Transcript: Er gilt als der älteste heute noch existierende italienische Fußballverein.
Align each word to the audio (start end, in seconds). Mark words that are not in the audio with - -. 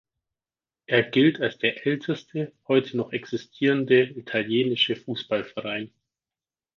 Er 0.87 1.03
gilt 1.03 1.39
als 1.41 1.59
der 1.59 1.85
älteste 1.85 2.53
heute 2.67 2.97
noch 2.97 3.11
existierende 3.11 4.01
italienische 4.01 4.95
Fußballverein. 4.95 5.93